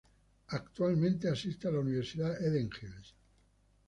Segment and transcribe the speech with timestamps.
[0.47, 3.13] Actualmente asiste a la Universidad Eden Hills.